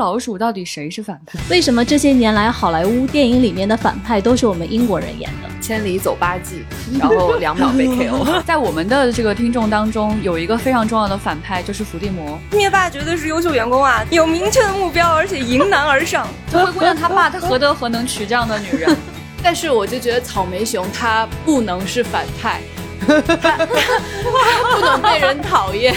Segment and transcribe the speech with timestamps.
[0.00, 1.38] 老鼠到底谁是反派？
[1.50, 5.50] 为什么这些年来好莱坞电影里面的反派都是我们英国人演的？
[5.60, 6.64] 千里走八季，
[6.98, 8.40] 然后两秒被 KO。
[8.46, 12.38] 在我们的这个听众当中，有一个非常重要的反派就是伏地魔。
[12.50, 16.26] 灭霸绝对是优秀员工啊，有明确的目标，而且迎难而上。
[16.50, 18.96] 灰姑娘她爸，他何德何能娶这样的女人？
[19.42, 22.62] 但是我就觉得草莓熊他不能是反派，
[23.06, 25.94] 不能被人讨厌。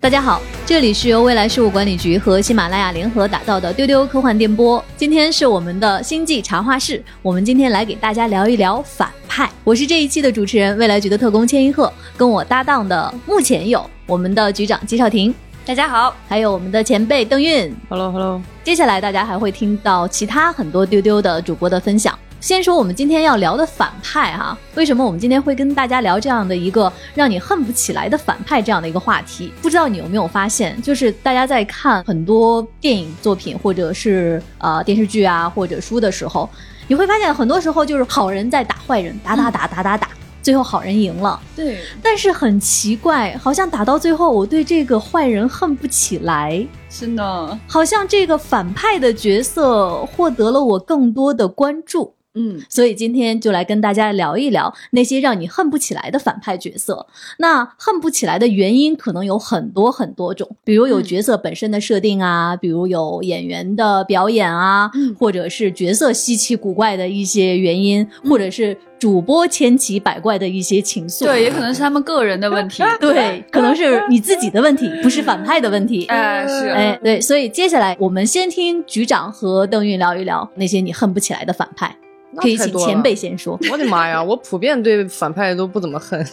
[0.00, 4.82] 大家好，这里是由未来事务管理局和喜马拉雅联合打造的丢丢科幻电波。
[4.96, 9.50] 今天是我们的星际茶话室，我们今天来给大家聊一聊反派。
[9.64, 15.34] 我是这一期的主持人，未来局的特工千一鹤，跟我搭档的目前有我们的局长姬少廷，
[15.66, 18.40] 大家好，还有我们的前辈邓韵，Hello Hello。
[18.62, 22.16] 接下来大家还会听到其他很多丢丢的主播的分享。
[22.40, 29.52] 先说我们今天要聊的反派哈，为什么我们今天会跟大家聊这样的一个让你恨不起来的反派这样的一个话题？
[29.60, 36.48] 不知道你有没有发现，就是大家在看很多电影作品或者是呃电视剧啊或者书的时候，
[36.86, 40.08] 你会发现很多时候就是好人在打坏人，打打打打打打，
[40.40, 41.40] 最后好人赢了。
[41.56, 46.64] 对，但是很奇怪，好像打到最后，我对这个坏人恨不起来。
[46.88, 52.14] 是的，好像这个反派的角色获得了我更多的关注。
[52.38, 57.06] 嗯，所以今天就来跟大家聊一聊那些让你恨不起来的反派角色。
[57.38, 71.24] 那恨不起来的原因可能有很多很多种，比如有角色本身的设定啊，比如有演员的表演啊，或者是角色稀奇古怪的一些原因，或者是主播千奇百怪的一些情愫。
[71.24, 72.82] 对，也可能是他们个人的问题。
[73.00, 76.06] 对，可能是你自己的问题，不是反派的问题。
[76.10, 77.20] 哎，是，哎，对。
[77.20, 81.94] 所以接下来我们先听局长和邓韵聊一聊那些你恨不起来的反派。
[82.36, 83.58] 可以请前辈先说。
[83.70, 86.24] 我的妈呀，我普遍对反派都不怎么恨。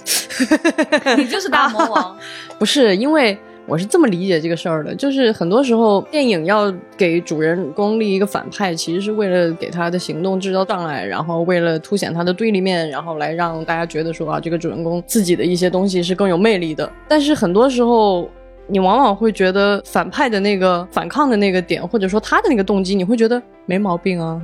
[1.17, 2.15] 你就是大魔王。
[2.59, 16.89] 不是，因为我是这么理解这个事儿的，就是很多时候电影要给主人公立一个反派，其实是为了给他的行动制造障碍，然后为了凸显他的对立面，然后来让大家觉得说啊，这个主人公自己的一些东西是更有魅力的。
[17.07, 18.29] 但是很多时候，
[18.67, 24.39] 你往往会觉得反派的那个反抗的那个点，或者说他的那个动机，你会觉得没毛病啊。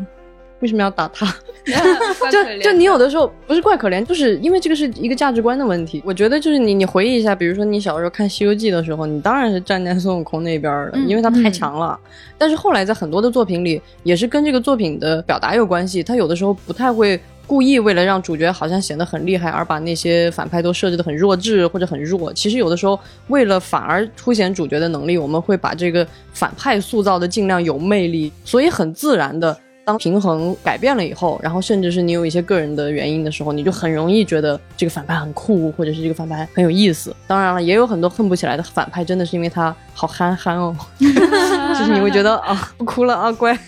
[0.61, 1.25] 为什么要打他？
[2.31, 6.01] 就就你有的时候不是怪可怜，就是因为这个是一个价值观的问题。
[6.03, 11.99] 我觉得就是你你回忆一下，比如说你小时候看《西游记》的时候，你当然是站在孙悟空那边的，因为他太强了。
[12.37, 16.01] 但是后来在很多的作品里，也是跟这个作品的表达有关系。
[16.01, 22.33] 他有的时候不太会故意为了让主角好像显得很厉害，而把那些反派都设置的很弱智或者很弱。
[22.33, 29.55] 其实有的时候为了反而凸显主角的能力，我们会把这个反派塑造的尽量有魅力，所以很自然的。
[29.91, 37.13] 当平衡改变了以后，然后甚至是你有一些个人的原因的时候，你就很容易觉得这个反派很酷，或者是这个反派很有意思。
[37.27, 43.53] 当然了，也有很多恨不起来的反派，真的是因为他好憨憨哦， 就是你会觉得啊，不哭了啊，乖。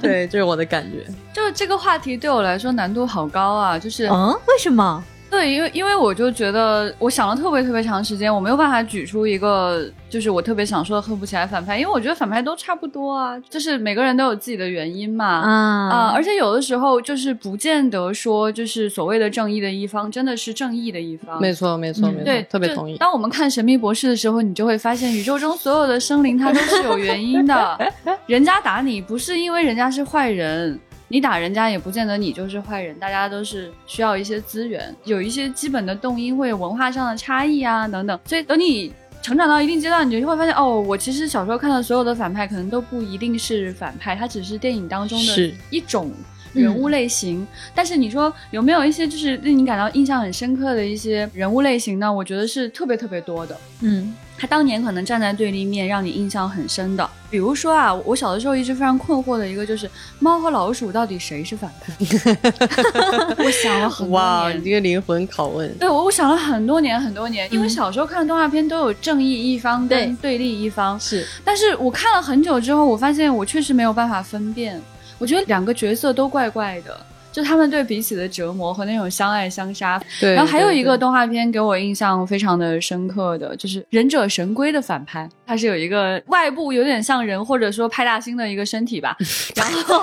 [0.00, 1.04] 对，这是我的感觉。
[1.32, 5.02] 就是这个话题对我来说难度好高啊，就是嗯，为什么？
[5.32, 22.98] 对，因为因为我就觉得，我想了特别特别长时间，我没有办法举出一个就是我特别想说的恨不起来反派，因为我觉得反派都差不多啊，就是每个人都有自己的原因嘛，啊啊，而且有的时候就是不见得说就是所谓的正义的一方真的是正义的一方，没错没错没错，对，特别同意。
[22.98, 27.78] 当我们看神秘博士的时候，你就会发现宇宙中所有的生灵它都是有原因的，
[28.26, 30.78] 人家打你不是因为人家是坏人。
[31.12, 38.18] 你打人家也不见得你就是坏人，大家都是需要一些资源，有一些基本的动因，会有文化上的差异啊等等。
[38.24, 38.90] 所以等你
[39.20, 46.10] 成长到一定阶段，你就会发现，哦，我其实小时候看的所有的反派，可能都不一定是反派，他只是电影当中的一种
[46.54, 47.46] 人物类型。
[47.74, 52.10] 但是你说有没有一些就是令你感到印象很深刻的一些人物类型呢？
[52.10, 53.54] 我觉得是特别特别多的。
[53.82, 54.16] 嗯。
[54.38, 59.88] 他当年可能站在对立面，让你印象很深的，比如说啊，我小的时候一直非常困惑的一个就是
[60.18, 61.92] 猫和老鼠到底谁是反派？
[63.38, 64.24] 我想了很多年。
[64.24, 65.72] 哇，你这个灵魂拷问。
[65.78, 71.24] 对，我我想了很多年很多年，因为小时候看的动画片都有正义一方跟对立一方，是。
[71.44, 74.80] 但是我看了很久之后，我发现我确实没有办法分辨，
[75.18, 77.06] 我觉得两个角色都怪怪的。
[77.32, 80.34] 就他们对彼此的折磨和那种相爱相杀，对。
[80.34, 89.14] 然后还有一个动画片给我印象非常的深刻的就是《忍者神龟》的反派，他是有一个外部有点像人或者说派大星的一个身体吧，
[89.54, 90.02] 然后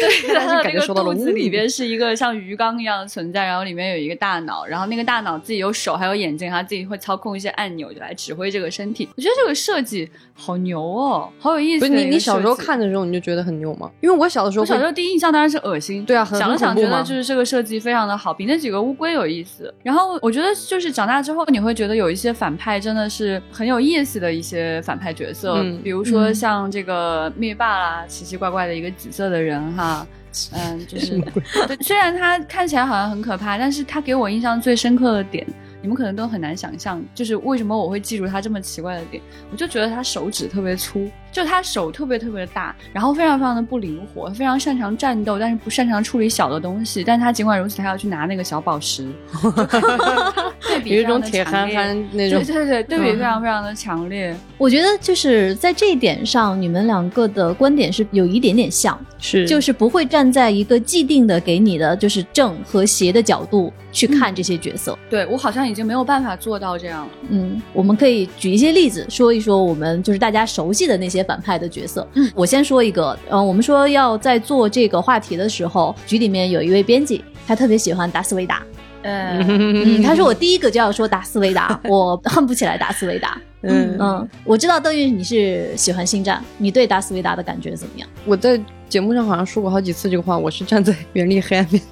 [0.00, 9.06] 对它的 那个肚子里边是一个像鱼缸一样的存在，然后里面有一个大脑，然后那个大脑自己有手还有眼睛，它自己会操控一些按钮就来指挥这个身体。
[9.14, 11.86] 我觉得这个设计好牛哦，好有意思。
[11.86, 13.90] 不是你你小时候看的时候你就觉得很牛吗？
[14.00, 19.72] 因为我小的时候，我小时候第一印象当然是恶心，对啊，很想觉得就是这个设计非常的好，比那几个乌龟有意思。
[19.82, 30.06] 然后我觉得就是长大之后，你会觉得有一些反派真的是很有意思的一些些反派角色，嗯比如说嗯像这个灭霸啦，奇奇怪怪的一个紫色的人哈，
[30.54, 31.18] 嗯，就是
[31.66, 35.46] 对，虽然他看起来好像很可怕，但是他给我印象最深刻的点。
[35.80, 39.22] 你们可能都很难想象，就是为什么我会记住他这么奇怪的点。
[39.48, 47.04] 我就觉得他手指特别粗，就他手特别特别的大，然后非常非常的不灵活，非常擅长战斗，但是不擅长处理小的东西。
[47.04, 49.08] 但他尽管如此，他要去拿那个小宝石，
[49.40, 50.47] 对
[50.88, 54.34] 比有一种铁憨憨那种对对对，对比嗯非常非常的强烈。
[54.56, 64.98] 我觉得就是在这一点上，你们两个的观点是有一点点像，是就是不会站在一个既定的给你的就是正和邪的角度去看这些角色。
[65.08, 67.12] 对我好像已经没有办法做到这样了。
[67.28, 72.06] 嗯，我们可以举一些例子，说一说我们就是大家熟悉的那些反派的角色。
[72.14, 78.62] 嗯我先说一个，嗯，我们说要在做这个话题的时候，局里面有一位编辑，他特别喜欢达斯维达。
[79.02, 83.40] 嗯，他说我第一个就要说达斯维达，我恨不起来达斯维达。
[83.62, 88.08] 嗯嗯，我知道邓玉你是喜欢星战，你对达斯维达的感觉怎么样？
[88.24, 91.82] 我在节目上好像说过好几次这个话，我是站在原力黑暗面，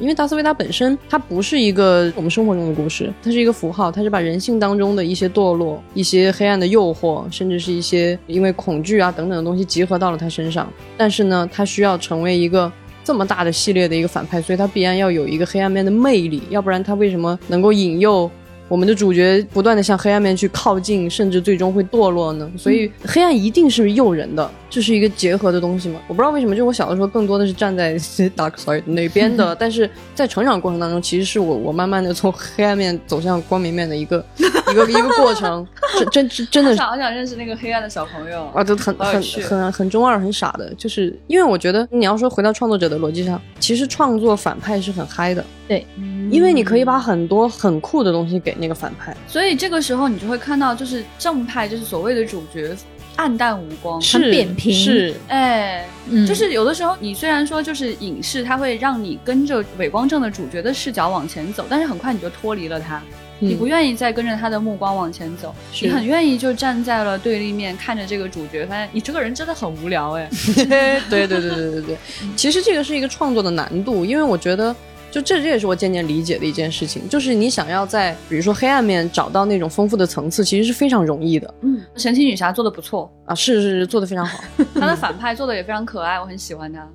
[0.00, 10.68] 因为达斯维达本身它不是一个我们生活中的故事，它是一个符号，它是把人性当中的一些堕落、一些黑暗的诱惑，甚至是一些因为恐惧啊等等的东西集合到了他身上。
[10.96, 12.70] 但是呢，他需要成为一个。
[13.06, 18.28] 这么大的系列的一个反派，所以他必然要有一个黑暗面的魅力，要不然他为什么能够引诱
[18.68, 22.50] 我们的主角不断的向黑暗面去靠近，甚至最终会堕落呢？
[22.56, 26.00] 所以黑暗一定是诱人的，这是一个结合的东西嘛。
[26.08, 35.64] 我不知道为什么，就我小的时候更多的是站在 dark side 那边的， 但是在成长过程当中，其实是我我慢慢的从黑暗面走向光明面的一个 一个一个过程，
[36.10, 36.82] 真真真的是。
[36.82, 45.84] 好想认识那个黑暗的小朋友啊，就很很很很中二、很傻的，就是因为我觉得你要说回到创作者的逻辑上，其实创作反派是很嗨的，对，
[46.30, 52.76] 因为你可以把很多很酷的东西给那个反派，所以这个时候你就会看到，就是正派，就是所谓的主角
[53.16, 54.00] 暗淡无光。
[54.00, 54.72] 是扁平。
[54.72, 55.14] 是。
[55.26, 63.02] 哎，嗯，就是有的时候，你虽然说就是影视，它会让你跟着伪光正的主角的视角往前走，但是很快你就脱离了他，
[63.40, 65.52] 你不愿意再跟着他的目光往前走，
[65.82, 70.30] 你很愿意就站在了对立面，看着这个主角，发现你这个人真的很无聊哎。
[70.54, 71.96] 对对对对对对对，
[72.36, 74.74] 其实这个是一个创作的难度，因为我觉得。
[75.16, 83.34] 就这，这也是我渐渐理解的一件事情，就是你想要在比如说黑暗面找到那种丰富的层次，其实是非常容易的嗯，神奇女侠做的不错，啊！
[83.34, 84.44] 是是是，做的非常好。
[84.74, 86.86] 她的反派做的也非常可爱，我很喜欢她。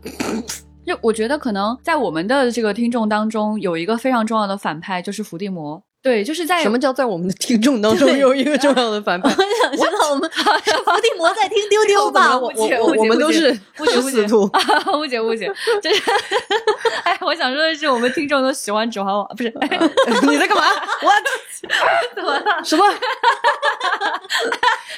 [0.86, 5.82] 就我觉得可能在我们的这个听众当中，有一个非常重要的反派就是伏地魔。
[6.04, 9.30] 对，就是在什么叫在我们的听众当中有一个重要的反 派？
[9.30, 12.36] 我想知道我们是伏地魔在听丢丢吧？
[12.40, 13.50] 我我我们都是
[13.80, 14.50] 误解误解死徒。
[14.98, 15.46] 误 解误解，
[15.82, 16.02] 就是，
[17.04, 19.54] 哎，我想说的是，我们听众都喜欢《指环王》，不是？
[19.62, 19.80] 哎
[20.28, 20.64] 你在干嘛？
[21.04, 21.12] 我
[22.16, 22.64] 怎么了？
[22.64, 22.84] 什么？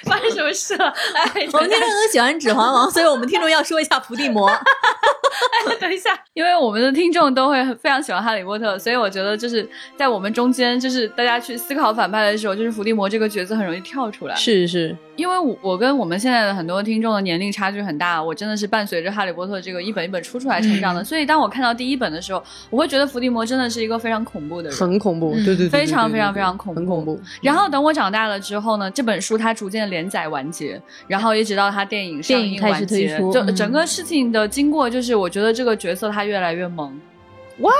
[0.05, 0.85] 发生什么事了？
[1.15, 4.47] 哎，我们听众都喜欢《指环王》，所以我们听众要说一下伏地魔。
[4.47, 9.67] 哎等一下，因为我们的听众都会非常喜欢哈利波特，所以我觉得就是
[9.97, 14.35] 在我们中间，就是大家去思考反派的时候，就是伏地魔这个角色很容易跳出来。
[14.35, 24.77] 是是，因为我我跟我们现在的很多听众的年龄差距很大，我真的是伴随着哈利波特这个一本一本出出来成长的，所以当我看到第一本的时候，我会觉得伏地魔真的是一个非常恐怖的人。
[24.77, 25.33] 很恐怖。
[25.35, 27.19] 嗯对对对对，非常非常非常恐怖很恐怖。
[27.41, 36.99] 然后等我长大了之后呢，这本书它逐渐连载完结，然后一直到它电影上映完结推出，嗯就整个事情的经过就是，我觉得这个角色他越来越萌。
[37.59, 37.73] What？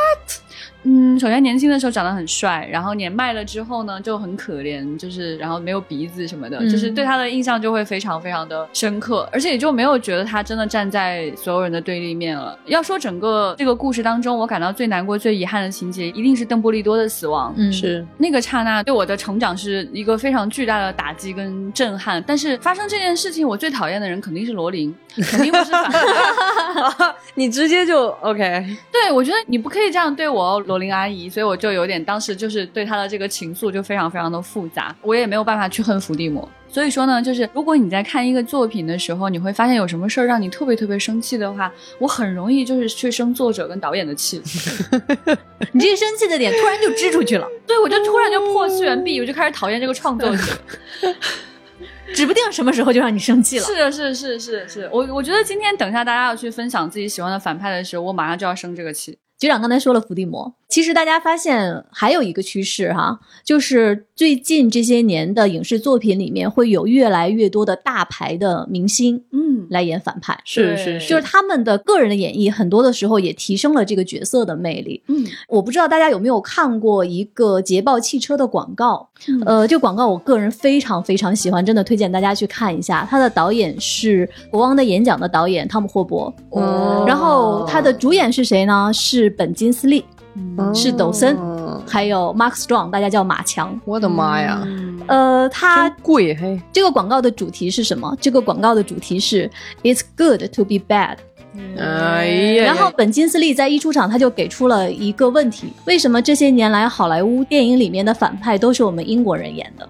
[0.83, 12.57] 嗯，首先年轻的时候长得很帅，然后年迈了之后呢就很可怜，就是然后没有鼻子什么的，嗯就是对他的印象就会非常非常的深刻，而且也就没有觉得他真的站在所有人的对立面了。
[12.65, 17.53] 要说整个这个故事当中，我感到最难过、最遗憾的情节，一定是邓布利多的死亡。
[17.57, 22.23] 嗯，是那个刹那对我的成长是一个非常巨大的打击跟震撼。
[22.25, 24.93] 但是发生这件事情，我最讨厌的人肯定是罗琳，
[25.29, 25.99] 肯定不是反派。
[27.35, 31.29] 你直接就 OK，对，我觉得你不可以这样对我哦，罗琳阿姨。
[31.29, 36.47] 所以我就有点当时就是对她的这个情愫就非常非常的复杂，我也没有办法去恨伏地魔。
[36.67, 44.41] 所以说呢，就是如果你在看一个作品的时候，你会发现有什么事儿让你特别特别生气的话，我很容易就是去生作者跟导演的气。
[45.71, 50.43] 你这个生气的点突然就支出去了，对，我就突然就破次元壁，我就开始讨厌这个创作者。
[52.13, 53.65] 指不定什么时候就让你生气了。
[53.65, 59.17] 是的，是是是是，我我觉得今天等一下大家要去分享自己喜欢的反派的时候，我马上就要生这个气。
[59.43, 71.09] 局长刚才说了伏地魔，其实大家发现还有一个趋势哈，就是最近这些年的影视作品里面会有越来越多的大牌的明星嗯，来演反派，是是是。
[71.09, 75.03] 就是他们的个人的演绎，很多的时候也提升了这个角色的魅力。
[75.09, 79.43] 嗯，我不知道大家有没有看过一个捷豹汽车的广告，嗯。
[79.45, 83.05] 呃，这个广告我个人非常非常喜欢，真的推荐大家去看一下。
[83.09, 87.03] 它的导演是《国王的演讲》的导演汤姆霍伯，哦。
[87.05, 88.89] 然后他的主演是谁呢？
[88.93, 90.03] 是本金斯利，
[90.35, 93.79] 嗯是抖森哦还有 Mark Strong，大家叫马强。
[93.85, 96.59] 我的妈呀，嗯呃，他贵嘿！
[96.71, 98.15] 这个广告的主题是什么？
[98.21, 99.49] 这个广告的主题是
[99.83, 101.17] "It's good to be bad"。
[101.77, 102.25] 哎
[102.55, 109.89] 呀，然后本金斯利在一出场，他就给出了一个问题：为什么这些年来好莱坞电影里面的反派都是我们英国人演的？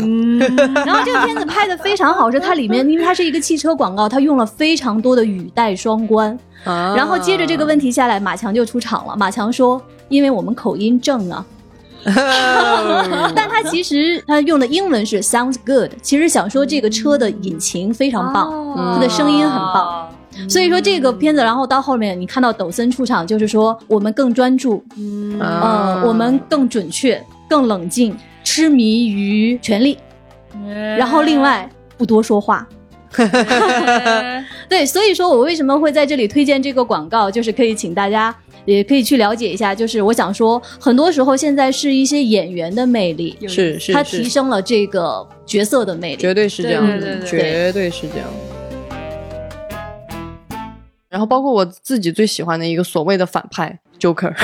[0.00, 0.38] 嗯
[0.86, 6.36] 然后这个片子拍的非常好，是它里面因为它是一个汽车广告，它用了非常多的语带双关。
[6.64, 9.16] 啊然后接着这个问题下来，马强就出场了。
[9.16, 11.44] 马强说：“因为我们口音正啊。
[13.34, 18.48] ”但他其实他用的英文是 sounds good，其实想说这个车的引擎非常棒。
[18.48, 20.08] 哦他的声音很棒
[20.48, 25.38] 所以说这个片子，然后到后面你看到抖森出场，就是说我们更专注，嗯
[26.02, 29.96] 我们更准确、更冷静，痴迷于权力，
[30.98, 32.66] 然后另外不多说话。
[34.68, 39.74] 对，所以说我为什么会在这里推荐这个广告，就是可以请大家也可以去了解一下。
[39.74, 46.20] 就是我想说，很多时候现在是一些演员的魅力，是是他提，升了这个角色的魅力。
[46.20, 48.28] 绝对是这样的，对对对对绝对是这样。
[51.08, 54.34] 然后包括我自己最喜欢的一个所谓的反派 Joker，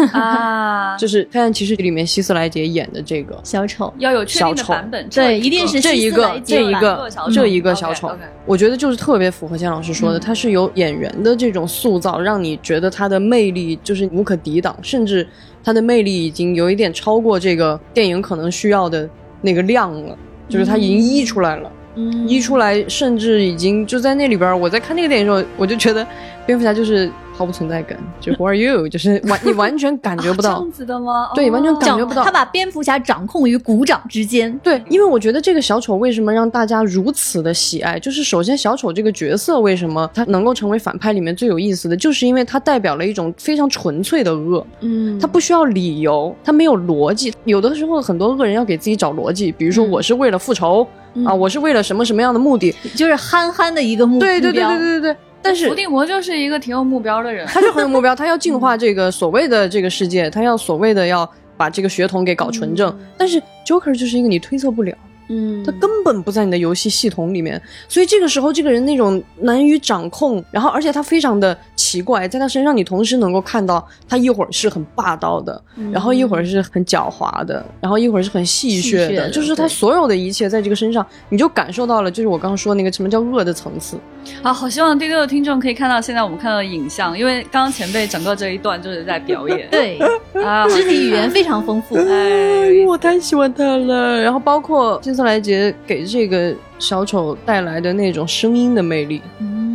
[0.12, 3.38] 啊，就是《黑暗骑士》里面希斯莱杰演的这个。
[3.42, 8.10] 小丑，要有确定的版本，对，一定是这一个这一个这一个小丑。
[8.46, 10.20] 我觉得就是特别符合钱老师说的，嗯。
[10.20, 15.26] 他是有演员的这种塑造，让你觉得他的魅力就是无可抵挡，甚至
[15.62, 19.08] 他的魅力已经有一点超过这个电影可能需要的
[19.40, 20.16] 那个量了，
[20.48, 21.68] 就是他已经溢出来了。
[21.68, 21.81] 嗯
[22.26, 24.58] 溢出来，甚至已经就在那里边。
[24.60, 26.06] 我在看那个电影的时候，我就觉得
[26.46, 28.88] 蝙蝠侠就是毫无存在感，就 Who are you？
[28.88, 30.70] 就是完你完全感觉不到 这样。
[30.70, 31.30] 子的吗？
[31.34, 34.58] 对完全哦感觉不到他把蝙蝠侠掌控于鼓掌之间。
[34.62, 47.32] 对，因为我觉得这个小丑为什么让大家如此的喜爱，就是首先小丑这个角色为什么他能够成为反派里面最有意思的，就是因为他代表了一种非常纯粹的恶，嗯，他不需要理由，他没有逻辑。
[47.44, 50.86] 有的时候很多恶人要给自己找逻辑，比如说嗯我是为了复仇、
[51.26, 55.16] 啊，我是为了什么什么样的目的，就是憨憨的一个目对对对对对对对。
[55.44, 62.96] 但是伏地魔就是一个挺有目标的人，他就很有目标，他要净化这个所谓的这个世界，他要所谓的要把这个血统给搞纯正。
[63.16, 64.96] 但是 Joker 就是一个你推测不了，
[65.32, 65.64] 嗯。
[65.64, 75.62] 他根本不在你的游戏系统里面，所以这个时候这个人那种难以掌控，然后而且他非常的奇怪，在他身上你同时能够看到他一会儿是很霸道的，
[75.92, 83.96] 然后一会儿是很狡猾的，然后一会儿是很戏谑的，谑的就是他所有的一切在这个身上，你就感受到了，就是我刚刚说那个什么叫恶的层次。
[84.42, 89.98] 啊，好希望第六的听众可以看到现在我们看到的影像，因为刚刚前辈整个这一段就是在表演，对，
[90.42, 91.96] 啊，肢体语言非常丰富。
[91.96, 94.20] 哎，我太喜欢他了。
[94.20, 99.22] 然后包括金斯莱杰给这个小丑带来的那种声音的魅力，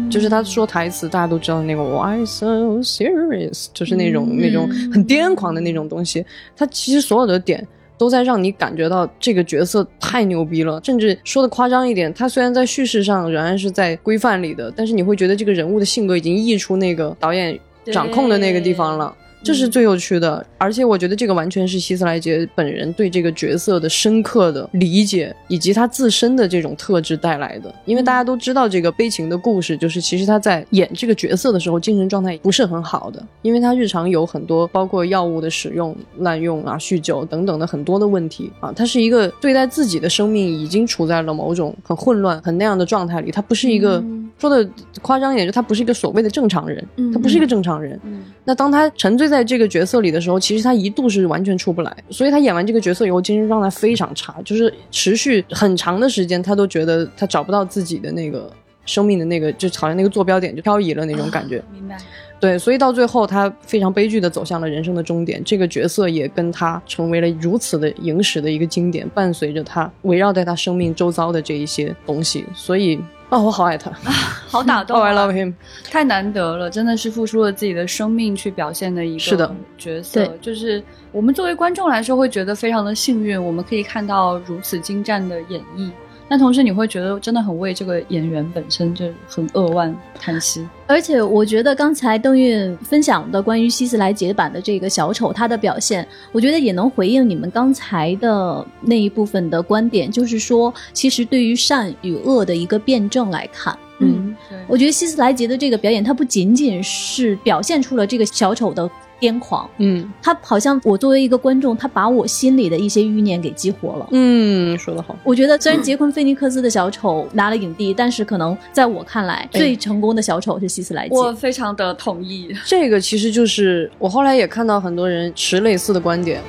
[0.10, 2.46] 就是他说台词，大家都知道那个 Why so
[2.82, 6.26] serious，就是那种、那种很癫狂的那种东西。
[6.56, 7.66] 他其实所有的点。
[7.98, 17.60] 都在让你感觉到这个角色太牛逼了，甚至说的夸张一点，他虽然在叙事上仍然是在规范里的，但是你会觉得这个人物的性格已经溢出那个导演
[17.92, 19.16] 掌控的那个地方了。
[19.44, 27.74] 这是最有趣的，而且我觉得这个完全是希斯莱杰本人对这个角色的深刻的理解，以及他自身的这种特质带来的。
[27.86, 38.74] 因为大家都知道这个悲情的故事，就是其实他在演这个角色的时候，精神状态不是很好的，因为他日常有很多包括药物的使用、滥用啊、酗酒等等的很多的问题啊。
[38.74, 44.04] 他是一个对待自己的生命已经处在了某种很混乱、很那样的状态里，他不是一个、
[44.38, 44.68] 说的
[45.02, 48.00] 夸张一点，就他不是一个所谓的正常人，他不是一个正常人。
[48.44, 58.52] 那当他沉醉在在这个角色里的时候，其实他一度是完全出不来，所以他演完这个角色以后，精神状态非常差，就是持续很长的时间，他都觉得他找不到自己的那个
[58.88, 61.64] 生命的那个，就好像那个坐标点就漂移了那种感觉。
[61.72, 61.96] 明白。
[62.40, 65.44] 对，所以到最后，他非常悲剧的走向了人生的终点。
[65.44, 72.46] 这个角色也跟他成为了如此的影史的一个经典，伴随着他围绕在他生命周遭的这一些东西。
[72.54, 74.12] 所以啊、我好爱他啊
[74.48, 75.54] 好打动、 Oh I 啊 love him。
[75.92, 80.26] 太难得了，真的是付出了自己的生命去表现的一是的个角色。
[80.26, 80.82] 对就是
[81.12, 85.92] 我们作为观众来说，会觉得非常的幸运，我们可以看到如此精湛的演绎。
[86.30, 90.68] 但同时你会觉得真的很为这个演员本身就很扼腕叹息。
[90.86, 104.36] 而且我觉得刚才邓韵分享的关于希斯莱杰版的这个小丑他的表现，我觉得也能回应你们刚才的那一部分的观点，就是说，其实对于善与恶的一个辩证来看，嗯，
[104.68, 114.08] 我觉得希斯莱杰的这个表演，他不仅仅是表现出了这个小丑的癫狂，嗯他好像我作为一个观众，他把我心里的一些欲念给激活了。
[114.12, 115.16] 嗯，说得好。
[115.24, 121.16] 我觉得虽然杰昆·菲尼克斯的小丑拿了影帝，但是可能在我看来，最成功的小丑是希斯莱杰。
[121.16, 122.56] 我非常的同意。
[122.66, 126.42] 这个其实就是我后来也看到很多人持类似的观点。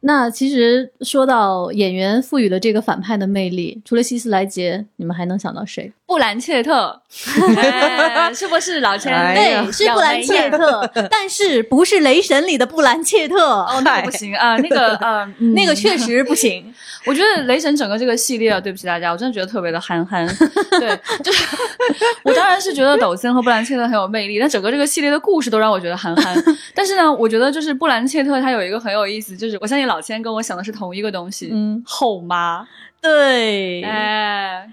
[0.00, 5.92] 那其实说到演员赋予了这个反派的魅力，除了希斯莱杰，你们还能想到谁？
[6.08, 6.98] 布兰切特，
[7.58, 9.12] 哎是不是老千？
[9.14, 13.36] 哎对，是布兰切特， 但是不是雷神里的布兰切特。
[13.46, 16.74] 哦，那个不行啊，那个呃， 嗯那个确实不行。
[17.04, 20.26] 我觉得雷神整个这个系列啊，对不起大家，我真的觉得特别的憨憨。
[20.80, 21.44] 对，就是
[22.22, 26.34] 我当然是觉得抖森和布兰切特很有魅力，但整个这个系列的故事都让我觉得憨憨。
[26.74, 32.66] 但是呢，我觉得就是布兰切特他有一个很有意思，就是我相信老千跟我想的是同一个东西，嗯，后妈。
[33.00, 34.68] 对，哎，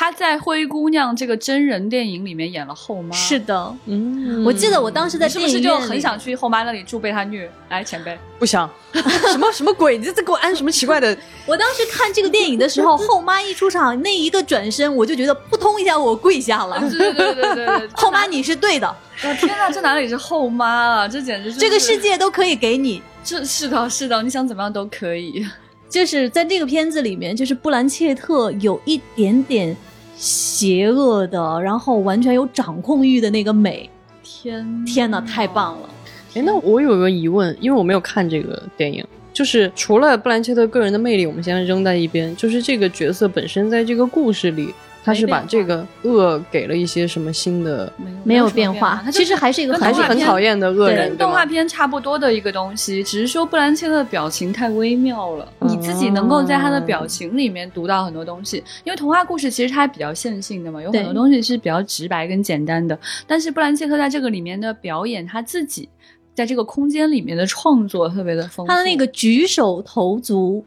[0.00, 7.50] 他在《灰姑娘》这个真人电影里面演了后妈，是的，嗯我记得我当时在你是不是就很想去后妈那里住被她虐？
[7.68, 11.18] 来，前辈，不想 什么什么鬼，你这给我安什么奇怪的？
[11.46, 16.78] 我当时看这个电影的时候，后妈一出场，那一个转身，我就觉得扑通一下，我跪下了。
[16.78, 21.08] 对对对对对对， 后妈，你是对的，我天哪，这哪里是后妈啊？
[21.08, 23.02] 这简直就是这个世界都可以给你。
[23.24, 25.44] 这是的，是的，你想怎么样都可以。
[25.90, 29.74] 就是在这个片子里面，就是布兰切特有一点点
[30.18, 33.88] 邪恶的，然后完全有掌控欲的那个美。
[34.22, 35.88] 天天哪，太棒了！
[36.34, 44.74] 哎，那我有个疑问，因为我没有看这个电影，就是除了布兰切特个人的魅力，我们先扔在一边，就是这个角色本身在这个故事里，
[45.08, 51.48] 他是把这个恶给了一些什么新的，没有变化，他其实还是一个还是很讨厌的恶对人，跟动画？
[51.48, 58.58] 片差不多的一个东西，只是说布兰切特的表情太微妙了，你自己能够在他的表情里面读到很多东西。
[58.84, 62.98] 因为童话故事其实它比较线性的嘛，有很多东西是比较直白跟简单的。
[63.26, 65.88] 但是布兰切特在这个里面的表演，他自己
[66.34, 68.70] 在这个空间里面的创作特别的丰富。
[68.70, 70.62] 他的那个举手投足，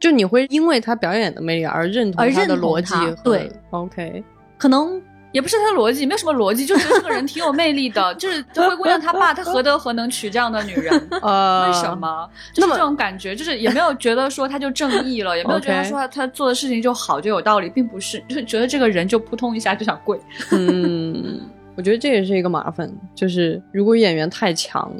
[0.00, 4.22] 就你会因为他表演的魅力而认同而他的逻辑对，OK，
[4.56, 5.00] 可能
[5.32, 8.12] 也不是他的逻辑，没有什么逻辑，就觉得这个人挺有魅力的。
[8.16, 11.08] 就是灰姑娘她爸，他何德何能娶这样的女人？
[11.20, 11.94] 呃，为什？
[11.96, 12.28] 么？
[12.54, 20.18] 就是这种感觉，就是也没有觉得说他就正义了， 也没有觉得说他他做的事情就好就有道理，并不是，就是觉得这个人就扑通一下就想跪。
[20.52, 21.40] 嗯，
[21.76, 24.90] 我觉得这也是一个麻烦，就是如果演员太强，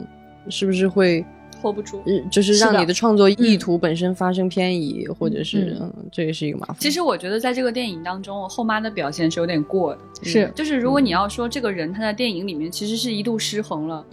[0.51, 1.25] 是不是会
[1.61, 2.03] hold 不住。
[2.07, 6.77] 嗯就是让你的创作意图本身发生偏移，或者是嗯嗯，这也是一个麻烦。
[6.79, 10.01] 其实我觉得在这个电影当中，后妈的表现是有点过的。
[10.23, 14.05] 是就是如果你要说这个人他在电影里面其实是一度失衡了，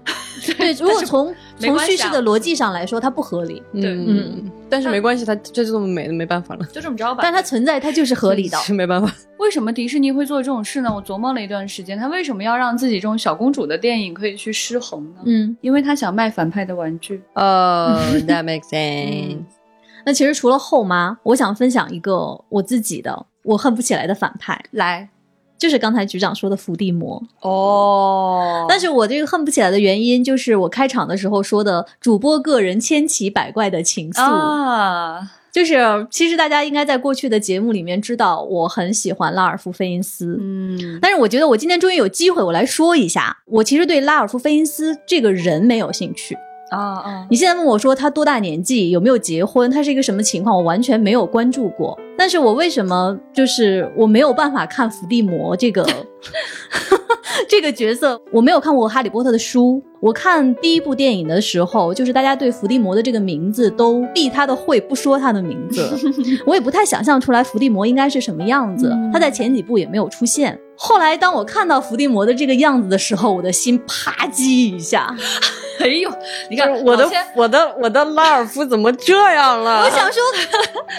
[0.57, 0.73] 对。
[0.79, 7.19] 如果从从叙事的逻辑上来说，它不合理，对嗯，但是没关系，他这就这么美的没办法了，就这么着吧。
[7.21, 8.57] 但它存在，它就是合理的。
[8.65, 9.13] 是没办法。
[9.37, 10.93] 为什么迪士尼会做这种事呢？
[10.93, 15.21] 我琢磨了一段时间，他为什么要让自己这种小公主的电影可以去失衡呢？
[15.25, 17.21] 嗯，因为他想卖反派的玩具。
[17.35, 19.43] 哦、t h a t makes sense。
[20.05, 25.07] 那其实除了后妈，我想分享一个我自己的我恨不起来的反派，来
[25.57, 27.21] 就是刚才局长说的伏地魔。
[27.41, 34.21] 哦但是我这个恨不起来的原因，就是我开场的时候说的主播个人千奇百怪的情愫。
[34.21, 40.37] 啊，就是其实大家应该在过去的节目里面知道，我很喜欢拉尔夫·费因斯。
[40.41, 46.37] 嗯，但是我觉得我今天终于有机会，我来说一下，我其实对拉尔夫·费因斯这个人没有兴趣。
[46.71, 51.97] 啊啊，你现在问我说他多大年纪，有没有结婚，他是一个什么情况，我完全没有关注过。
[52.17, 55.85] 但是我为什么就是我没有办法看伏地魔这个
[57.49, 58.19] 这个角色？
[58.31, 59.81] 我没有看过《哈利波特》的书。
[59.99, 65.97] 我看第一部电影的时候，就是大家对伏地魔的这个名字都避他的讳，不说他的名字。
[66.45, 68.95] 我也不太想象出来伏地魔应该是什么样子。
[69.11, 70.59] 他在前几部也没有出现。
[70.77, 74.43] 后来当我看到伏地魔的这个样子的时候，我的心啪叽
[74.75, 75.15] 一下。
[75.79, 76.09] 哎呦，
[76.49, 79.83] 你看我的我的我的拉尔夫怎么这样了？
[79.83, 80.21] 我想说，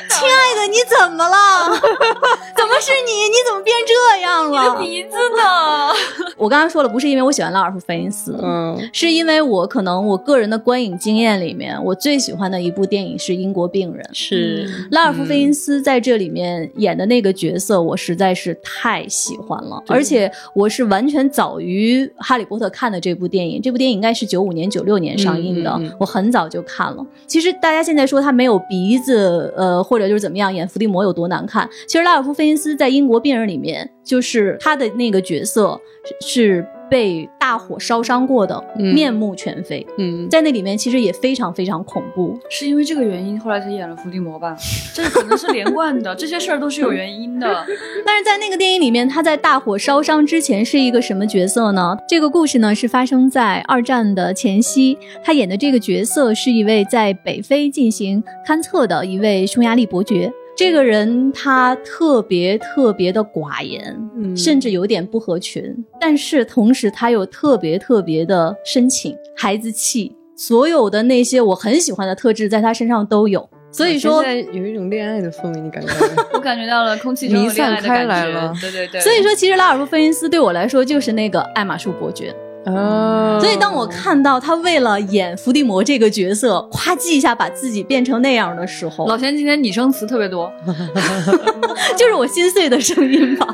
[0.09, 1.71] 亲爱的，你怎怎么了？
[2.57, 3.29] 怎么是你？
[3.29, 4.61] 你怎么变这样了？
[4.61, 5.95] 你的鼻子呢？
[6.37, 14.05] 我刚刚说了，不是因为我喜欢拉尔夫·费因斯，嗯是因为我可能我个人的观影经验里面，我最喜欢的一部电影是《英国病人》。
[14.13, 23.63] 是拉尔夫·费因斯在这里面演的那个角色，我实在是太喜欢了，而且我是完全早于《哈利波特》看的这部电影。
[23.63, 27.07] 这部电影应该是九五年、年、九六年上映的，我很早就看了。
[27.27, 35.79] 其实大家现在说他没有鼻子，呃，或者就是怎么样演伏地魔有多难看，其实拉尔夫·费因斯在《英国病人》里面，就是他的那个角色
[36.27, 39.85] 是是被大火烧伤过的，嗯面目全非。
[39.99, 44.57] 嗯，在那里面其实也非常非常恐怖，是因为这个原因，后来才演了伏地魔吧？
[44.95, 47.47] 这可能是连贯的， 这些事儿都是有原因的。
[48.07, 51.97] 但是在那个电影里面，他在大火烧伤之前是一个什么角色呢？
[52.09, 60.31] 这个故事呢是发生在二战的前夕，他演的这个角色是一位在北非进行勘测的一位匈牙利伯爵。
[60.57, 73.49] 这个人他特别特别的寡言，嗯甚至有点不合群，但是同时他又特别特别的深情、孩子气，所有的那些我很喜欢的特质在他身上都有。
[73.71, 75.93] 所以说，现在有一种恋爱的氛围，你感觉？
[76.33, 82.35] 我感觉到了空气中有恋爱的弥散开感觉来了对对对，所以说，其实拉尔夫·费因斯对我来说就是那个爱马仕伯爵。
[82.67, 90.51] 啊，所以当我看到他为了演伏地魔这个角色，夸叽一下把自己变成那样的时候，老钱今天拟声词特别多，
[91.97, 93.47] 就是我心碎的声音吧。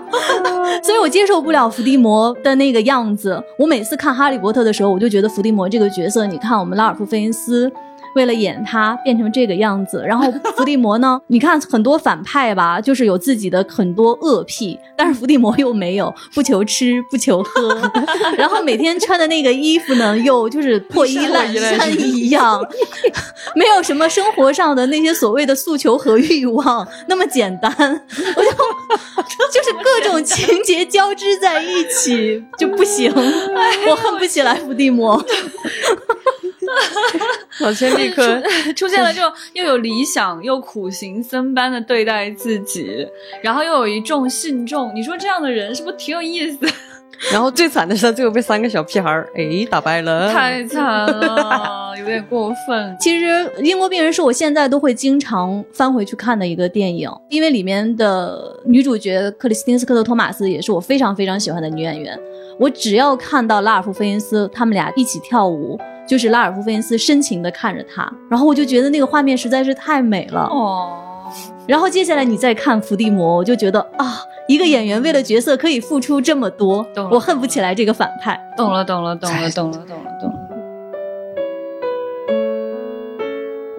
[0.83, 3.43] 所以我接受不了伏地魔的那个样子。
[3.59, 7.71] 我每次看《哈利波特》的时候，我就觉得伏地魔这个角色，你看我们拉尔夫·费因斯。
[8.15, 11.21] 为了演他变成这个样子，然后 伏地魔呢？
[11.29, 17.81] 你看很多反派吧，就是有自己的很多恶癖，但是伏地魔又没有，不求吃不求喝，
[18.37, 22.65] 然后每天穿的那个衣服呢，又就是破衣烂衫一样，
[23.57, 27.73] 没有什么生活上的那些所谓的诉求和欲望那么简单，
[28.37, 33.13] 我就就是各种情节交织在一起就不行，
[33.89, 35.23] 我恨不起来伏地魔。
[37.61, 38.41] 老千立刻
[38.75, 43.07] 出 现了这种 又有理想又苦行僧般的对待自己，
[43.43, 46.59] 然后又有一众信众，你说这样的人是不是挺有意思？
[47.31, 50.33] 然后最惨的是，他最后被三个小屁孩儿哎打败了。
[50.33, 52.97] 太惨了，有点过分。
[52.99, 53.27] 其实
[53.63, 62.19] 《英国病人》是我现在都会经常翻回去看的一个电影，因为里面的女主角克里斯汀斯科特·托马斯也是我非常非常喜欢的女演员。
[62.59, 70.43] 我只要看到拉尔夫·费因斯他们俩一起跳舞，就是拉尔夫·费因斯深情地看着他，然后我就觉得那个画面实在是太美了。
[70.43, 70.99] 哦，
[71.67, 78.39] 然后接下来你再看伏地魔，我就觉得啊，一个演员为了角色可以付出这么多，我恨不起来这个反派。
[78.57, 80.42] 懂了，懂了，懂了， 懂了，懂了，懂了。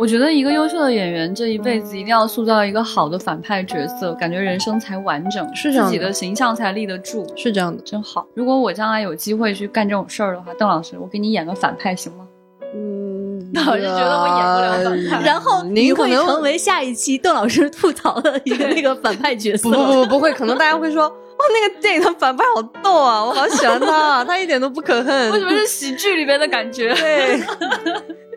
[0.03, 8.27] 我觉得一个优秀的演员这一辈子一定要塑造一个好的反派角色，感觉人生才完整，是这样的自己的形象才立得住，是这样的，真好。
[8.35, 12.27] 如果我将来有机会去干这种事儿的话，邓老师，我给你演个反派行吗？
[12.75, 19.69] 嗯， 老师觉得我演不了反派然后您可能成为下一期邓老师吐槽的一个那个反派角色。
[19.71, 25.31] 不不不不会，可能大家会说，哦，那个电影的反派好逗啊，我好喜欢他， 他一点都不可恨。
[25.31, 26.93] 为什么是喜剧里边的感觉？
[26.93, 27.39] 对，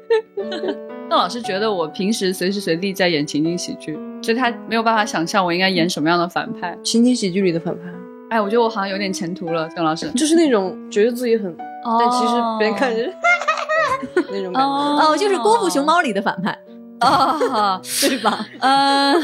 [1.08, 6.76] 邓老师觉得我平时随时随地在演情景喜剧，所以他没有办法想象我应该演什么样的反派。
[6.82, 7.82] 情景喜剧里的反派，
[8.30, 10.10] 哎，我觉得我好像有点前途了，邓老师。
[10.10, 11.56] 就是那种觉得自己很，
[11.98, 13.02] 但其实别人看着
[14.30, 14.68] 那种感觉。
[14.68, 16.58] 哦哦，就是《功夫熊猫》里的反派，
[17.04, 18.46] 哦，对吧？
[18.60, 19.14] 嗯，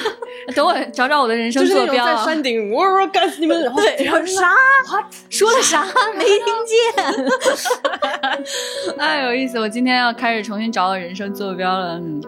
[0.55, 2.05] 等我找找我的人生坐标。
[2.05, 3.63] 在山顶，我我干死你们！
[3.63, 4.51] 然后对，然后啥？
[5.31, 5.85] 说了啥？
[6.17, 6.77] 没听见。
[8.99, 9.59] 哎，有意思！
[9.59, 11.99] 我今天要开始重新找我人生坐标了。
[11.99, 12.21] 嗯，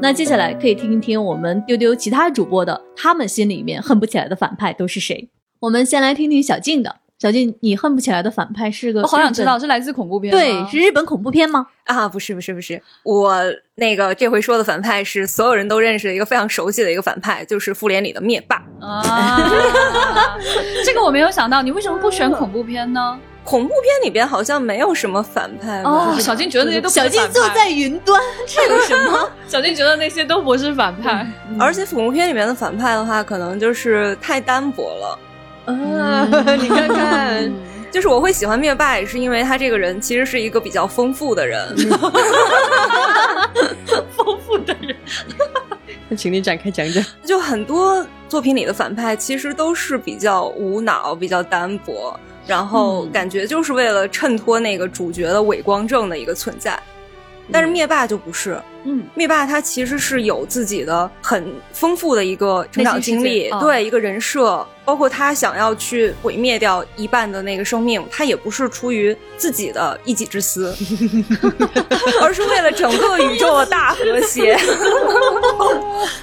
[0.00, 5.28] 那接下来可以听一听我们丢丢其他主播的，他们心里面恨不起来的反派都是谁？
[5.60, 6.96] 我们先来听听小静的。
[7.18, 9.00] 小静，你恨不起来的反派是个？
[9.00, 10.38] 我好想知道，是来自恐怖片吗。
[10.38, 11.66] 对，是日本恐怖片吗？
[11.84, 13.40] 啊，不是不是不是，我
[13.76, 18.62] 那个这回说的反派是所有人都认识的一个非常熟悉的一个反派，就是复联里的灭霸。
[18.80, 19.50] 啊，
[20.84, 23.18] 这个我没有想到，你为什么不选恐怖片呢？
[23.44, 29.30] 恐怖片里边好像没有什么反派吧哦，小静觉得那些都不是小静反派坐在云端，这有什么？
[29.46, 31.24] 小静觉得那些都不是反派。
[31.58, 35.18] 而且恐怖片里面的反派的话，可能就是太单薄了。
[35.66, 36.24] 啊，
[36.60, 37.52] 你看看，
[37.92, 41.74] 就是我会喜欢灭霸，也是因为他这个人其实是一个比较丰富的人。
[44.16, 44.96] 丰富的人，
[46.08, 47.04] 那请你展开讲讲。
[47.24, 56.78] 就很多作品里的反派其实都是比较无脑、比较单薄，然后感觉就是为了衬托那个主角的伪光正的一个存在。
[57.52, 70.74] 但是灭霸就不是，嗯，灭霸他其实是有自己的很丰富的一个成长经历，对一个人设，包括他想要去毁灭掉一半的那个生命，他也不是出于自己的一己之私，
[72.22, 74.58] 而是为了整个宇宙的大和谐。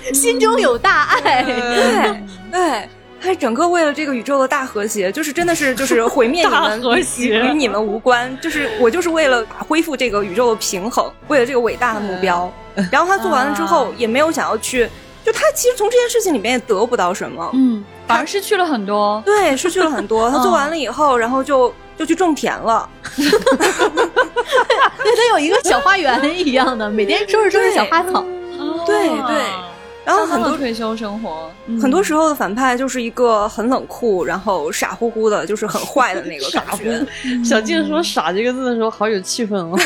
[0.14, 1.44] 心中有大爱。
[1.44, 2.90] 对对，
[3.24, 12.52] 他整个为了这个宇宙的大和谐，就是真的是就是毁灭你们大和谐与与你们无关，就是我就是为了恢复这个宇宙的平衡，为了这个伟大的目标。
[12.92, 14.90] 然后他做完了之后，也没有想要去，
[15.24, 19.22] 就他其实从这件事情里面也得不到什么，嗯，反而失去了很多。
[19.26, 20.30] 对，失去了很多。
[20.30, 22.90] 他做完了以后，然后就就去种田了。
[23.16, 23.30] 对，
[25.16, 28.26] 他有一个小花园一样的，每天收拾收拾小花草。
[28.86, 29.42] 对 对，
[30.06, 37.06] 然后很多退休生活，嗯很多时候的反派就是一个很冷酷，然后傻乎乎的，就是很坏的那个感觉。
[37.44, 39.78] 小静说“傻”这个字的时候，好有气氛哦，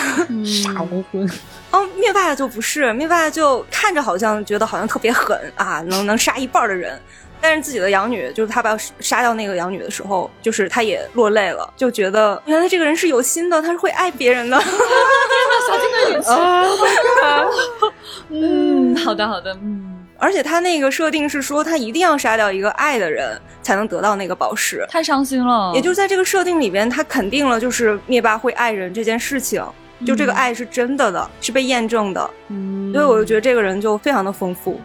[0.43, 1.23] 傻乎乎。
[1.69, 6.99] 哦，灭霸就不是，灭霸就看着好像觉得好像特别狠啊，能能杀一半儿的人。
[7.39, 14.59] 但是自己的养女，就是他把杀掉那个养女的时候，就是他也落泪了，就觉得原来这个人是有心的，他是会爱别人的。
[18.29, 19.86] 嗯，好的好的，嗯，
[20.17, 24.85] 而且他那个设定是说，他一定要杀掉一个爱的人，才能得到那个宝石。
[24.89, 25.71] 太伤心了。
[25.75, 29.63] 也就是在这个设定里边，他肯定了就是灭霸会爱人这件事情，
[30.05, 32.29] 就这个爱是真的的，是被验证的。
[32.49, 34.79] 嗯所以我就觉得这个人就非常的丰富。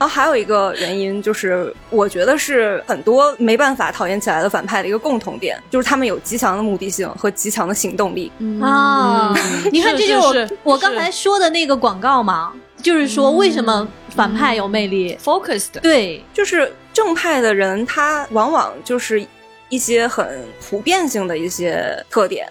[0.00, 8.32] 然后还有一个原因就是，我觉得是很多没办法讨厌起来的反派的一个共同点，就是他们有极强的目的性和极强的行动力。
[8.62, 9.34] 啊，
[9.70, 12.50] 你看，这就是我是是我刚才说的那个广告嘛，
[12.82, 13.86] 就是说为什么
[14.16, 19.22] 反派有魅力？focused，对，就是正派的人，他往往就是
[19.68, 22.48] 一些很普遍性的一些特点，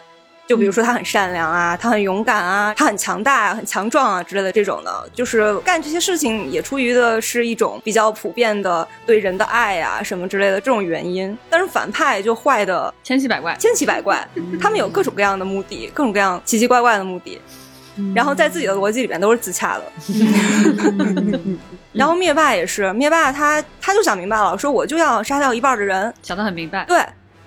[0.49, 11.38] 就比如说他很善良啊，他很勇敢啊，他很强大啊，很强壮啊之类的这种的，就是干这些事情也出于的是一种比较普遍的对人的爱啊什么之类的这种原因。
[11.51, 13.55] 但是反派就坏的千奇百怪。
[13.59, 14.27] 千奇百怪，
[14.59, 17.39] 他们有各种各样的目的，各种各样奇奇怪怪的目的，
[18.15, 19.83] 然后在自己的逻辑里面都是自洽的。
[21.93, 26.99] 然后灭霸也是，灭霸他他就想明白了，说我就要杀掉一半的人，想得很明白，对。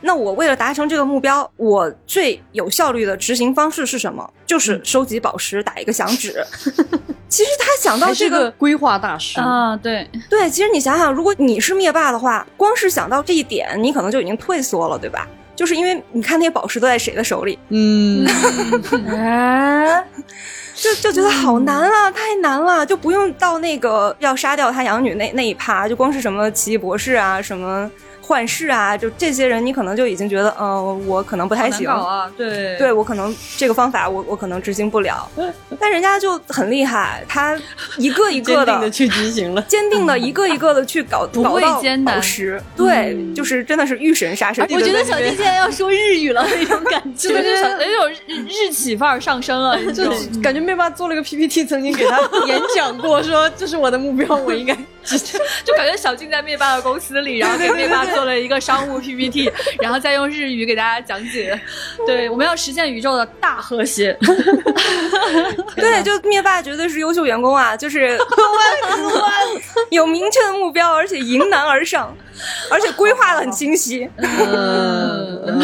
[0.03, 4.29] 那我为了达成这个目标，我最有效率的执行方式是什么？
[4.45, 6.45] 就是收集宝石，打一个响指。
[7.29, 9.41] 其实他想到这个个规划大师。
[9.41, 15.27] 啊，对，对，其实你想想，如果你是灭霸的话，光是想到这一点，你可能就已经退缩了，对吧？
[15.55, 18.27] 就是因为你看那些宝石都在谁的手里，嗯，
[19.09, 20.05] 哎，
[20.75, 27.89] 就就觉得好难啊，太难了，就不用到那个要杀掉他养女那那一趴，就光是什么奇异博士啊，什么
[28.33, 31.87] 幻视啊，就这些人，你可能就已经觉得，嗯、我可能不太行。
[32.35, 35.29] 对对我可能这个方法我我可能执行不了，
[35.79, 37.61] 但人家就很厉害，他
[37.99, 39.61] 一个一个的 坚定的去执行了。
[39.69, 44.67] 坚定的一个一个的去搞不到艰难宝石，对，就是真的是遇神杀神。
[44.71, 47.35] 我觉得小金现在要说日语了那种感 觉这。
[47.35, 52.19] 个就是有一种日日企范儿上升了，就是感觉灭霸做了个 PPT，曾经给他
[52.49, 54.75] 演讲过，说这是我的目标，我应该
[55.65, 61.59] 就感觉小静在灭霸的公司里，然后给灭霸做了一个商务 PPT， 然后再用日语给大家讲解。
[62.07, 64.17] 对，我们要实现宇宙的大和谐。
[65.77, 68.19] 对，就灭霸绝对是优秀员工啊，就是
[69.91, 72.15] 有明确的目标，而且迎难而上，
[72.71, 74.09] 而且规划的很清晰。
[74.17, 75.63] 嗯，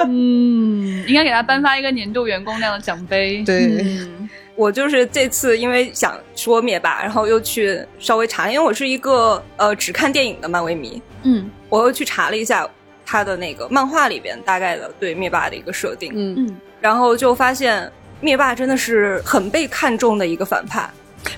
[0.00, 3.42] 嗯，应该给他颁发一个年度员工那样的奖杯。
[3.44, 12.68] 对嗯我就是这次因为想说灭霸，然后又去稍微查，因为我是一个呃只看电影的漫威迷，嗯我又去查了一下
[13.04, 17.90] 他的那个漫画里边大概的对灭霸的一个设定，嗯，嗯，然后就发现
[18.20, 20.88] 灭霸真的是很被看重的一个反派。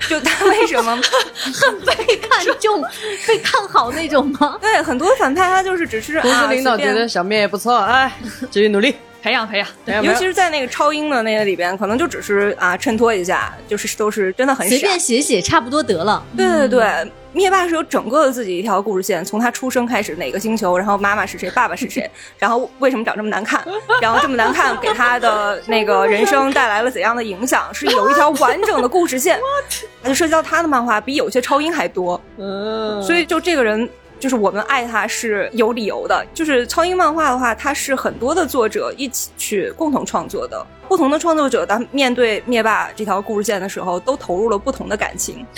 [0.07, 0.95] 就他为什么
[1.35, 1.79] 很？
[1.81, 2.81] 被看重、
[3.27, 4.57] 被看好那种吗？
[4.61, 8.11] 对很多反派他就是只是公司啊领导觉得小灭也不错，哎，
[8.51, 8.93] 继续努力。
[9.21, 10.03] 培养培养。
[10.03, 14.69] 尤其是在那个超英的那个里边，可能就只是啊衬托一下，就是都是真的很傻。
[14.69, 16.23] 随便写写差不多得了。
[16.35, 23.63] 对对对，灭霸是有整个的自己一条故事线，从他出生开始，哪个星球，然后妈妈是谁，爸爸是谁， 然后为什么长这么难看，
[24.01, 29.39] 然后这么难看给他的那个人生带来了怎样的影响，是有一条完整的故事线。
[30.01, 33.89] 那就涉及到他的漫画比有些超英还多，嗯，所以就这个人。
[34.19, 40.65] 就是我们爱他是有理由的，就是超英漫画的话，它是很多的作者一起去共同创作的。
[40.87, 45.45] 不同的创作者，他面对灭霸这条故事线的时候，都投入了不同的感情，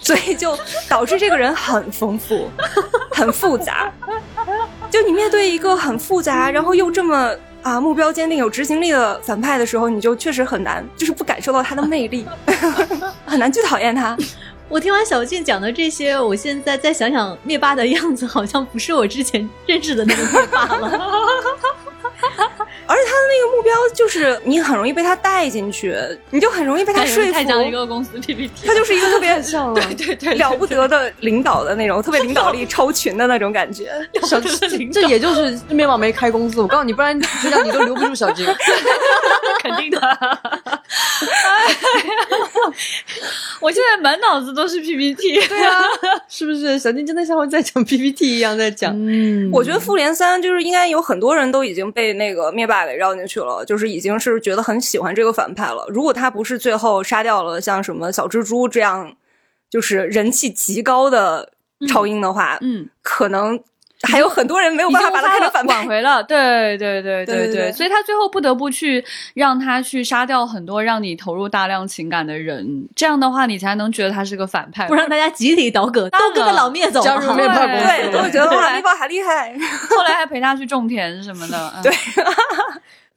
[0.00, 0.56] 所以就
[0.88, 2.48] 导致这个人很丰富、
[3.10, 3.92] 很复杂。
[4.88, 12.24] 就你面对一个很复杂，然后又这么啊目标坚定、有执行力的反派的时候，你就确实很难，就是不感受到他的魅力，
[13.26, 14.16] 很难去讨厌他。
[14.68, 20.90] 我听完小静讲的这些，我现在再想想灭霸的样子，好像不是我之前认识的那个灭霸了。
[22.88, 25.96] 而且他的那个目标就是你很容易被他带进去，
[26.30, 27.32] 你就很容易被他说服。
[27.32, 33.90] 太像一个公司 PPT，他就是一个特别 像了，对对了不得的领导的那种，特别领导力 超群的那种感觉。
[34.22, 34.40] 小
[34.92, 38.46] 这也就是面包没开工资，我告诉你，不然这样你都留不住小金。
[39.62, 40.75] 肯定的。
[43.60, 45.34] 我现在满脑子都是 PPT。
[45.48, 45.80] 对啊，
[46.28, 46.78] 是不是？
[46.78, 48.92] 小金真的像我在讲 PPT 一样在讲。
[48.96, 55.86] 嗯，我觉得复联三就是应该有很多人都已经被那个灭霸给绕进去了，就是已经是觉得很喜欢这个反派了。
[55.88, 59.16] 如果他不是最后杀掉了像什么小蜘蛛这样，
[59.70, 61.50] 就是人气极高的
[61.88, 63.58] 超英的话，嗯，可能
[64.06, 65.74] 还有很多人没有办法把他看成反派。
[65.74, 77.34] 挽回了，对对对对对对对所以他最后不得不去让他去杀掉很多让你投入大量情感的人，这样的话你才能觉得他是个反派，不让大家集体倒戈，都跟着老灭走加入了。
[77.34, 79.52] 灭霸公司对，我觉得哇，灭霸还厉害。
[79.90, 81.92] 后来还陪他去种田什么的，嗯对，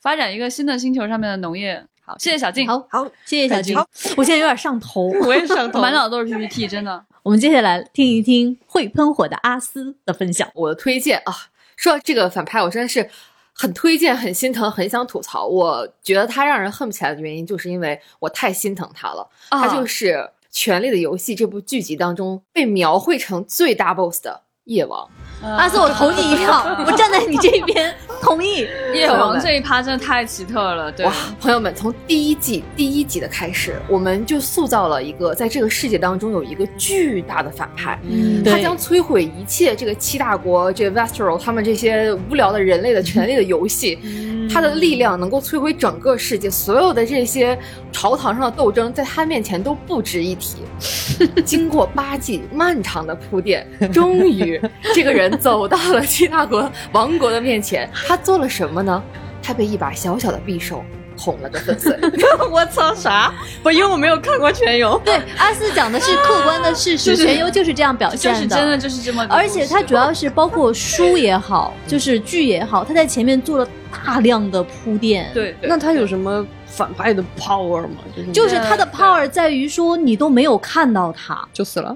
[0.01, 1.83] 发展一个新的星球上面的农业。
[2.05, 3.77] 好，谢谢小静，好，好，谢谢小静，
[4.17, 5.11] 我现在有点上头。
[5.21, 7.03] 我也上头， 满脑子都是 PPT，真的。
[7.29, 10.49] 我们接下来听一听会喷火的阿斯的分享。
[10.55, 11.31] 我的推荐啊，
[11.75, 13.07] 说到这个反派，我真的是
[13.53, 15.45] 很推荐、很心疼、很想吐槽。
[15.45, 19.29] 我觉得他让人恨不起来的原因，就是因为我太心疼他了。
[19.49, 20.13] 啊他就是
[20.49, 25.07] 《权力的游戏》这部剧集当中被描绘成最大 boss 的夜王。
[25.41, 28.67] 阿四，我投你一票，我站在你这边，同意。
[28.93, 43.97] 夜王这一趴真的太奇特了，对哇，朋友们，从第一季第一集的开始，我们就塑造了一个在这个世界当中有一个巨大的反派，嗯他将摧毁一切这个七大国、这个 Vestro 他们这些无聊的人类的权利的游戏。
[44.51, 47.57] 他的力量能够摧毁整个世界，所有的这些
[47.91, 50.57] 朝堂上的斗争，在他面前都不值一提。
[51.45, 54.59] 经过八季漫长的铺垫，终于
[54.93, 57.89] 这个人走到了七大国王国的面前。
[58.07, 59.01] 他做了什么呢？
[59.41, 60.83] 他被一把小小的匕首
[61.19, 61.93] 捅了个粉碎。
[62.49, 63.33] 我操啥？
[63.61, 64.99] 不，因为我没有看过全游。
[65.03, 73.67] 对，阿四讲的是客观的事实， 全游就是这样表就现是真的就是这么而且它主要是包括书也好，就是剧也好，它在前面做了
[74.05, 77.97] 大量的铺垫。，对对那他有什么反派的 power 吗？
[78.15, 81.95] 就是就是它的 power 在于说你都没有看到他，就死了。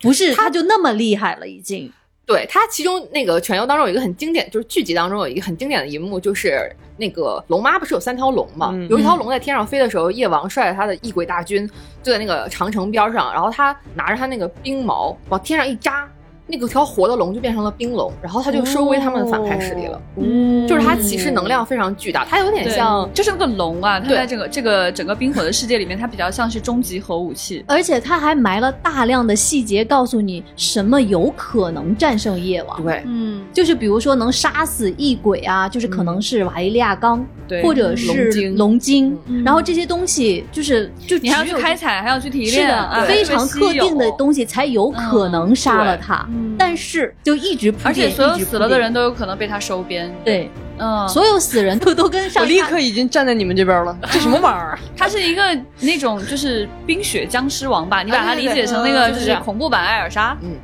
[0.00, 1.92] 不是他就那么厉害了已经。
[2.32, 8.70] 对他其中那个全游当中有一个很经典，就是剧集当中有一个很经典的一幕，就是那个龙妈不是有三条龙嘛？
[8.72, 11.68] 嗯有一条龙在天上飞的时候，夜王率着他的异鬼大军
[12.02, 16.08] 就在那个长城边上，然后他拿着他那个冰矛往天上一扎，
[16.52, 19.98] 那个条活的龙就变成了冰龙，然后他就收归他们的反派势力了。
[20.18, 27.64] 嗯就是他其实能量非常巨大，他有点像就是那个龙啊，它对在这个这个整个冰火的世界里面，它比较像是终极核武器。
[27.66, 32.82] 而且他还埋了大量的细节，告诉你什么有可能战胜夜王。
[32.82, 46.28] 对嗯，就是比如说能杀死异鬼啊，就是可能是瓦伊利亚钢，对或者是龙晶龙晶，嗯然后这些东西就是就你还要去开采，还要去提是炼，的，啊非常特定的东西才有可能杀了他。
[46.42, 50.12] 嗯但是就一直铺而且所有死了的，人都有可能被他收编。
[50.24, 53.96] 对，嗯，所有死人都都跟上我立刻已经站在你们这边了。
[54.12, 54.78] 这什么玩意儿？
[54.96, 55.42] 他是一个
[55.80, 60.36] 那种就是冰雪僵尸王吧，你把它理解成那个就是恐怖版艾尔莎。
[60.42, 60.56] 嗯，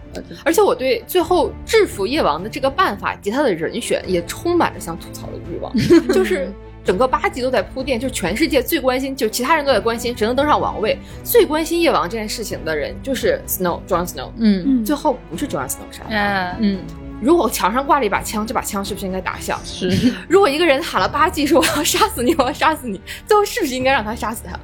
[0.44, 5.72] 而且我对最后制服夜王的这个办法以及他的人选也充满着想吐槽的欲望，
[6.14, 6.50] 就是。
[6.88, 14.30] 整个八集都在铺垫，就全世界最关心，就其他人都在关心谁能登上王位，最关心夜王这件事情的人就是 Snow，Jon Snow。
[14.38, 16.80] 嗯嗯最后不是 Jon Snow 杀的，嗯，嗯，
[17.20, 19.60] 如果墙上挂了一把枪，这把枪是不是应该打响？
[19.66, 19.90] 是
[20.30, 24.58] 如果一个人喊了八季说我要杀死你，我要杀死你，最后是不是应该让他杀死他？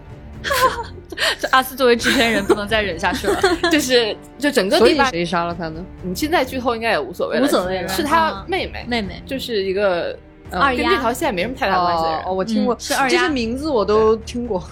[1.38, 3.38] 这阿斯作为制片人不能再忍下去了。
[3.70, 5.84] 就是就整个所以谁杀了他呢？
[6.02, 10.16] 你现在剧透应该也无所谓了，无所谓了是他嗯妹妹，妹妹就是一个呃
[10.60, 10.82] 二丫。
[10.82, 12.22] 跟这条线没什么太大关系的人。
[12.24, 13.08] 哦，我听过，嗯是二丫。
[13.08, 14.62] 这些名字我都听过。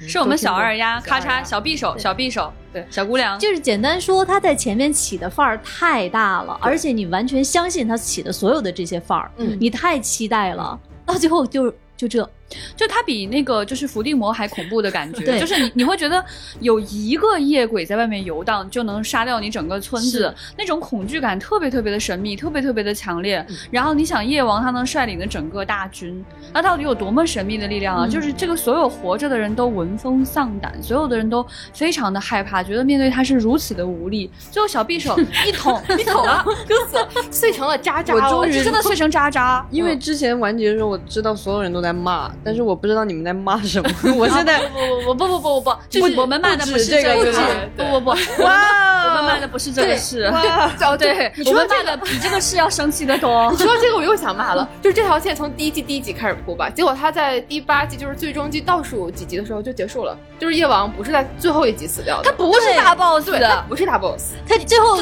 [0.00, 2.84] 是我们小二丫，咔嚓，小匕首，小匕首，对。
[2.90, 9.56] 小姑娘，就是简单说，她在前面起的范儿太大了，而且你完全相信她起的所有的这些范儿，嗯。
[9.60, 12.28] 你太期待了，到最后就就这，
[12.76, 16.24] 就它比那个就是伏地魔还恐怖的感觉，对就是你你会觉得
[16.60, 23.44] 有一个夜鬼在外面游荡就能杀掉你整个村子，那种恐惧感特别特别的神秘，特别特别的强烈。
[23.70, 28.06] 然后你想夜王他能率领的整个大军，那到底有多么神秘的力量啊？
[28.06, 34.30] 嗯就是这个所有活着的人都闻风丧胆，所有的人都非常的害怕，觉得面对他是如此的无力。
[34.50, 38.14] 最后小匕首 一捅一捅啊， 就死碎成了渣渣。
[38.14, 39.64] 我终于就真的碎成渣渣。
[39.70, 43.88] 因为之前完结的时候，我知道所有人都在骂，但是我不知道你们在骂什么。
[44.16, 47.38] 我现在不不不不不不不，就是我们骂的不不是这个个事
[47.76, 53.56] 对，不不不，哇，我们骂的不是这个事，哦，对， 我们骂的比这个事要生气的多你。
[53.58, 64.98] 说这个我又想骂了，就是这条线从第一季第一集开始铺吧，结果他在第八季就是最终季倒数几集的时候就结束了，就是夜王不是在最后一集死掉的，他不是大 boss 对，他不是大 boss，他最后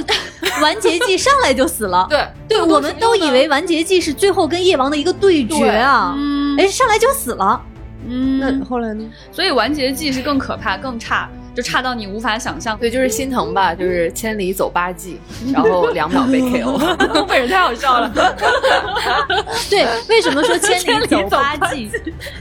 [0.63, 2.07] 完结季上来就死了。
[2.09, 7.61] 对对，我们都以为完结季是最后跟夜王的一个对决啊，嗯哎，上来就死了。
[8.09, 9.05] 嗯，那后来呢？
[9.33, 12.79] 所以完结季是更可怕、更差，就差到你无法想象。
[12.79, 15.19] 对，就是心疼吧，就是千里走八季，
[15.53, 16.79] 然后两秒被 KO，
[17.13, 18.09] 东北人太好笑了。
[19.69, 21.91] 对，为什么说千里走八季？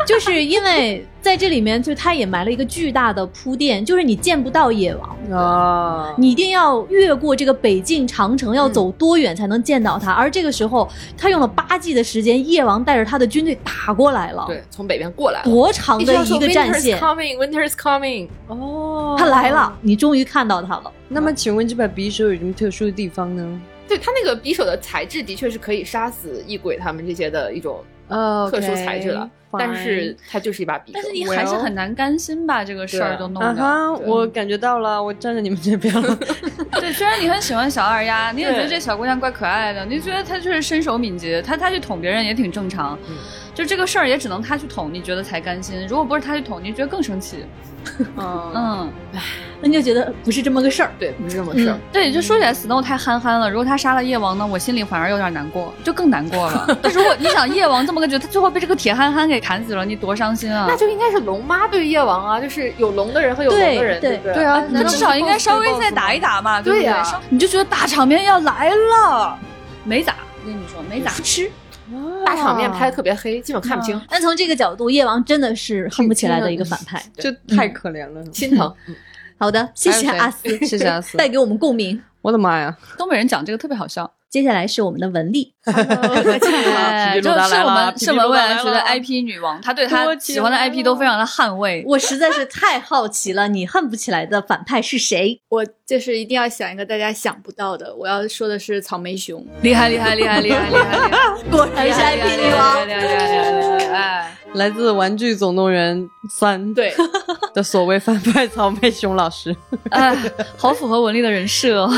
[0.05, 10.11] 就是因为在这里面，就他也埋了一个巨大的铺垫，就是你见不到夜王，啊，你一定要越过这个北境长城，要走多远才能见到他？
[10.11, 15.45] 而这个时候，他用了八季的时间，夜王带着他的军队打过来了，，对，从北边过来了。
[15.45, 18.27] 多长的一个战线 Winter's？coming, Winter's coming。
[18.45, 20.91] 哦，他来了，你终于看到他了。
[21.07, 23.61] 那么，请问这把匕首有什么特殊的地方呢？
[23.87, 30.91] 对他那个匕首的材质的确是可以杀死异鬼他们这些的一种哦特殊材质了，但是它就是一把匕首。
[30.93, 33.65] 但是你还是很难甘心把这个事儿都弄掉。
[33.65, 36.15] 啊，我感觉到了，我站在你们这边了。
[36.79, 42.97] 对，虽然你很喜欢小二丫，你也觉得这小姑娘怪可爱的，你觉得她就是身手敏捷，她她去捅别人也挺正常。
[43.55, 45.87] 就这个事儿也只能他去捅，你觉得才甘心。
[45.87, 47.45] 如果不是他去捅，你觉得更生气。
[48.17, 48.91] 嗯，嗯，
[49.61, 50.91] 那你就觉得不是这么个事儿。
[50.97, 51.77] 对，不是这么事儿。
[51.93, 53.47] 对，就说起来，Snow 太憨憨了。
[53.49, 56.77] 如果他杀了夜王呢，我心里反而有点难过，就更难过了。
[56.81, 60.65] 那如果你想夜王这么个角色，他最后被这个铁憨憨给砍死了，你多伤心啊！
[60.67, 64.33] 那就应该是龙妈对夜王啊，就是有龙的人和有龙的人，对不对？
[64.33, 69.37] 对啊，那至少应该稍微再打一打嘛，对呀稍你就觉得大场面要来了，
[69.83, 71.11] 没咋，我跟你说没咋。
[71.23, 71.49] 吃。
[72.25, 77.01] 大场面拍的特别黑，基本看不清，但从这个角度，夜王真的是恨不起来的一个反派。
[77.13, 78.25] 就太可怜了。
[78.33, 78.73] 心疼。
[79.37, 82.01] 好的，谢谢阿斯，谢谢阿斯 带给我们共鸣。
[82.21, 82.75] 我的妈呀！
[82.97, 91.83] 东北人讲这个特别好笑，接下来是我们的文丽，就 是我们是我们未来觉得了 IP 女王，她对她多喜欢的 IP 都非常的捍卫。
[91.87, 95.39] 我实在是太好奇了，你恨不起来的反派是谁？
[95.47, 99.45] 我就是一定要想一个大家想不到的，我要说的是草莓熊。
[99.61, 101.09] 厉害厉害厉害厉害厉害！
[101.49, 102.85] 果然 是 IP 女王。
[102.87, 103.95] 厉害厉害厉害厉害！
[103.95, 106.93] 哎，来自《玩具总动员三》对，
[107.55, 109.55] 的所谓反派草莓熊老师，
[109.91, 110.13] 哎，
[110.57, 111.89] 好符合文丽的人设哦。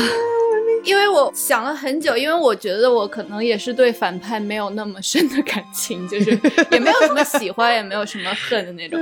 [0.88, 6.30] 因为我想了很久，因为我觉得我可能也是对反派没有那么深的感情，就是
[6.72, 8.98] 也没有什么喜欢，也没有什么恨的那种。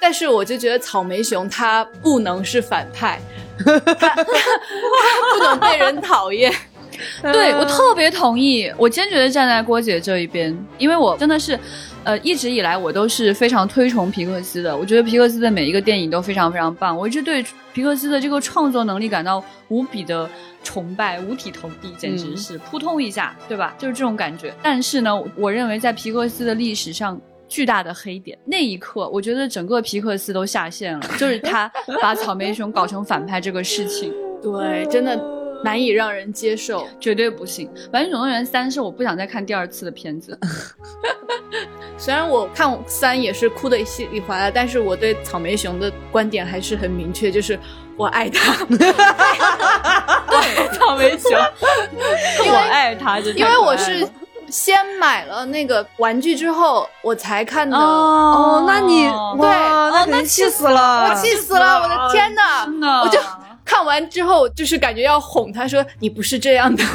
[0.00, 3.20] 但是我就觉得草莓熊它不能是反派，
[3.64, 6.52] 它它不能被人讨厌。
[7.22, 11.56] 对我特别同意，我坚决的站在郭姐这一边，因为我真的是，
[12.04, 14.76] 呃，一直以来我都是非常推崇皮克斯的。
[14.76, 20.28] 我觉得皮克斯的每一个电影都非常非常棒，我一直对皮克斯的这个创作能力感到无比的
[20.64, 23.74] 崇拜，五体投地，简直是扑通一下，对吧？
[23.78, 24.52] 就是这种感觉。
[24.62, 27.20] 但是呢，我认为在皮克斯的历史上。
[27.48, 34.10] 巨大的黑点，那一刻，我觉得整个皮克斯都下线了，就是他把草莓熊搞成反派这个事情。
[34.40, 35.22] 对，真的
[35.62, 36.88] 难以让人接受。
[36.98, 37.68] 绝对不行。
[37.92, 40.38] 《玩具总动员三》是我不想再看第二次的片子。
[42.02, 47.56] 虽然我看三也是哭的稀里哗啦，但是我对草莓熊的观点还是很明确，就是
[47.96, 48.52] 我爱他。
[48.66, 48.92] 对，
[50.76, 54.04] 草莓熊，我爱他，这因为我是
[54.48, 57.76] 先买了那个玩具之后，我才看的。
[57.76, 59.04] 哦那你
[59.38, 61.82] 对哇，那肯定气死了，我气死了！
[61.82, 62.64] 我的天哪！
[62.64, 63.20] 真的，我就
[63.64, 66.82] 看完之后，就是感觉要哄他说：“你不是这样的。”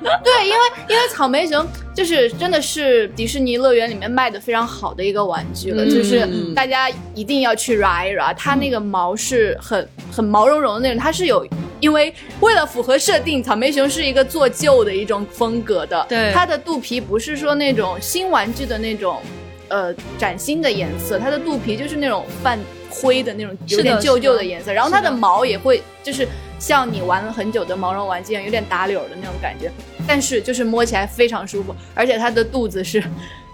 [0.24, 11.46] 对，因为因为草莓熊就是真的是迪士尼乐园里面卖的非常好的一个玩具了，嗯就是嗯大家一定要去一 ra，它那个毛是很很毛茸茸的那种，它是有。
[11.80, 19.22] 因为为了符合设定，草莓熊是一个做旧的一种风格的，对它的肚皮不是说那种新玩具的那种，
[19.68, 22.58] 呃，崭新的颜色，它的肚皮就是那种泛
[23.00, 24.72] 灰的那种，有点旧旧的颜色。
[24.72, 26.26] 然后它的毛也会就是
[26.58, 29.70] 像你玩了很久的毛绒玩具一样，有点打绺的那种感觉，
[30.06, 33.02] 但是就是摸起来非常舒服，而且它的肚子是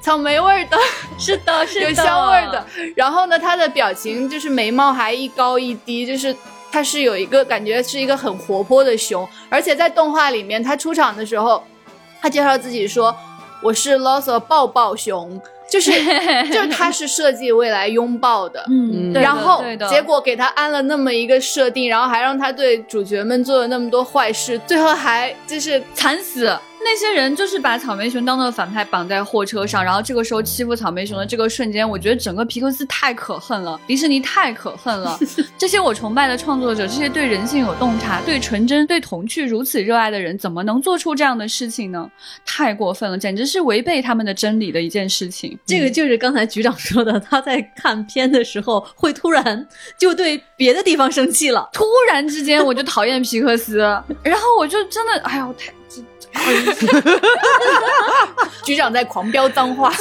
[0.03, 0.77] 草莓味儿的，
[1.19, 2.67] 是的， 是的，有香味儿的。
[2.95, 6.35] 然后呢，它的表情就是眉毛还一高一低，就是。
[6.73, 11.63] 它是有一个感觉是一个很活泼的熊，而且在动画里面，它出场的时候，
[12.21, 13.15] 他介绍自己说
[13.63, 15.41] 我是 Lost 抱抱熊，
[15.75, 15.91] 就是
[16.55, 19.61] 就是他是设计未来拥抱的，嗯，然后
[19.91, 35.19] 结果给他安了那么一个设定，然后还让他对主角们做了那么多坏事，最后还就是惨死，那些人就是把草莓熊当做反派绑在货车上，然后这个时候欺负草莓熊的这个瞬间，我觉得整个皮克斯太可恨了，迪士尼太可恨了。
[35.57, 42.11] 这些我崇拜的创作者，这些对人性有洞察、对纯真、对童趣如此热爱的人，怎么能做出这样的事情呢？
[42.45, 45.59] 太过分了，简直是违背他们的真理的一件事情。
[45.65, 49.67] 这个就是刚才局长说的，他在看片的时候会突然
[49.99, 51.71] 就对别的地方生气了。
[51.73, 53.79] 突然之间我就讨厌皮克斯，
[54.23, 56.03] 然后我就真的，哎呀，我太这
[58.65, 59.93] 局长在狂飙脏话，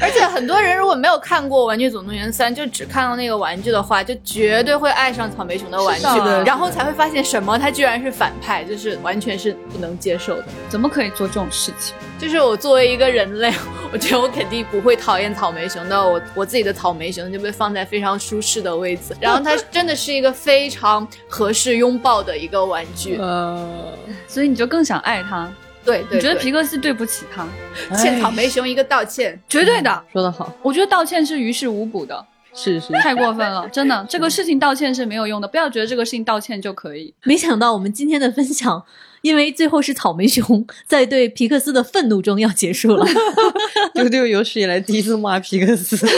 [0.00, 6.04] 而且很多人如果没有看过《玩具总动员三》，就只看到那个玩具的话，就绝对会爱上草莓熊的玩具，
[6.44, 10.44] 然后才会发现什么，他居然是反派，就是完全是不能接受的。
[10.68, 11.94] 怎么可以做这种事情？
[12.20, 13.50] 就是我作为一个人类，
[13.90, 15.98] 我觉得我肯定不会讨厌草莓熊的。
[15.98, 23.16] 我我自己的草莓熊就被放在非常舒适的位置，然后它真的是一个非常合适拥抱的一个玩具。
[23.22, 23.94] 呃，
[24.28, 25.50] 所以你就更想爱它？
[25.82, 27.48] 对对你觉得皮克斯对不起他？
[27.96, 29.40] 欠草莓熊一个道歉？
[29.48, 32.22] 绝对的，说得好，我觉得道歉是于事无补的，
[32.54, 37.14] 是是，太过分了，真的，这个事情道歉是没有用的，不要觉得这个事情道歉就可以。
[37.22, 38.84] 没想到我们今天的分享，
[39.22, 43.06] 因为最后是草莓熊在对皮克斯的愤怒中要结束了。
[43.94, 46.06] 丢丢有史以来第一次骂皮克斯。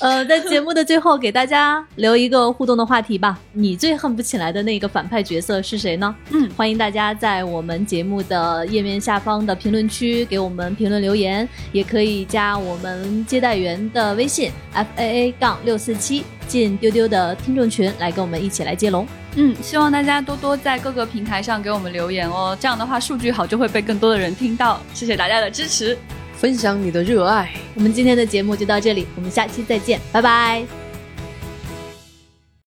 [0.00, 3.38] 呃，在节目的最后，给大家留一个互动的话题吧。
[3.52, 6.12] 你最恨不起来的那个反派角色是谁呢？
[6.30, 19.06] 嗯，欢迎大家在我们节目的页面下方的评论区给我们评论留言，也可以加我们接待员的微信 f a a 杠六四七，进丢丢的听众群来跟我们一起来接龙。
[19.36, 24.80] 嗯，希望大家多多在各个平台上给我们留言哦，这样的话数据好就会被更多的人听到。
[24.92, 25.96] 谢谢大家的支持。
[26.36, 27.50] 分享你的热爱。
[27.74, 30.81] 我们今天的节目就到这里，我们下期再见，拜拜。